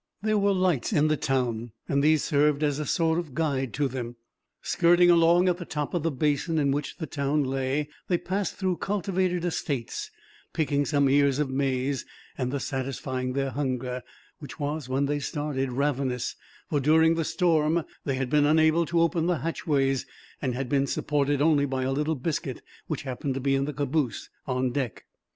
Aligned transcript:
There 0.23 0.39
were 0.39 0.51
lights 0.51 0.91
in 0.91 1.09
the 1.09 1.15
town, 1.15 1.73
and 1.87 2.03
these 2.03 2.23
served 2.23 2.63
as 2.63 2.79
a 2.79 2.87
sort 2.87 3.19
of 3.19 3.35
guide 3.35 3.71
to 3.75 3.87
them. 3.87 4.15
Skirting 4.63 5.11
along 5.11 5.47
at 5.47 5.57
the 5.57 5.63
top 5.65 5.93
of 5.93 6.01
the 6.01 6.09
basin 6.09 6.57
in 6.57 6.71
which 6.71 6.97
the 6.97 7.05
town 7.05 7.43
lay, 7.43 7.87
they 8.07 8.17
passed 8.17 8.55
through 8.55 8.77
cultivated 8.77 9.45
estates, 9.45 10.09
picking 10.53 10.85
some 10.87 11.07
ears 11.07 11.37
of 11.37 11.51
maize; 11.51 12.03
thus 12.35 12.65
satisfying 12.65 13.33
their 13.33 13.51
hunger, 13.51 14.01
which 14.39 14.59
was, 14.59 14.89
when 14.89 15.05
they 15.05 15.19
started, 15.19 15.71
ravenous; 15.71 16.35
for, 16.67 16.79
during 16.79 17.13
the 17.13 17.23
storm, 17.23 17.83
they 18.03 18.15
had 18.15 18.31
been 18.31 18.47
unable 18.47 18.87
to 18.87 19.01
open 19.01 19.27
the 19.27 19.41
hatchways, 19.41 20.07
and 20.41 20.55
had 20.55 20.67
been 20.67 20.87
supported 20.87 21.43
only 21.43 21.67
by 21.67 21.83
a 21.83 21.91
little 21.91 22.15
biscuit, 22.15 22.63
which 22.87 23.03
happened 23.03 23.35
to 23.35 23.39
be 23.39 23.53
in 23.53 23.65
the 23.65 23.73
caboose 23.73 24.29
on 24.47 24.71
deck. 24.71 25.05